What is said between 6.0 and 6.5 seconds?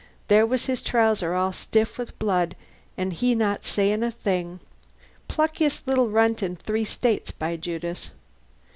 runt